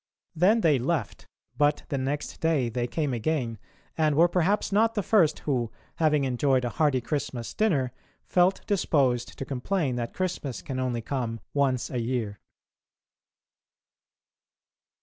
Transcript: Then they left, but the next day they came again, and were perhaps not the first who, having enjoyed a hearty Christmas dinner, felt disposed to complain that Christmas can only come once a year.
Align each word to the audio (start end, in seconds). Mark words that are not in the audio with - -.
Then 0.35 0.61
they 0.61 0.79
left, 0.79 1.27
but 1.59 1.83
the 1.89 1.97
next 1.99 2.39
day 2.41 2.69
they 2.69 2.87
came 2.87 3.13
again, 3.13 3.59
and 3.95 4.15
were 4.15 4.27
perhaps 4.27 4.71
not 4.71 4.95
the 4.95 5.03
first 5.03 5.37
who, 5.45 5.71
having 5.97 6.23
enjoyed 6.23 6.65
a 6.65 6.69
hearty 6.69 7.01
Christmas 7.01 7.53
dinner, 7.53 7.91
felt 8.25 8.65
disposed 8.65 9.37
to 9.37 9.45
complain 9.45 9.97
that 9.97 10.15
Christmas 10.15 10.63
can 10.63 10.79
only 10.79 11.03
come 11.03 11.39
once 11.53 11.91
a 11.91 11.99
year. 12.01 12.39